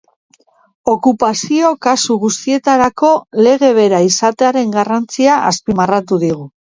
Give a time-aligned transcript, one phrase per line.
[0.91, 3.09] Okupazio kasu guztietarako
[3.49, 6.47] lege bera izatearen garrantzia azpimarratu digu.